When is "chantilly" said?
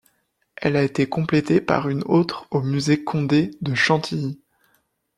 3.75-4.41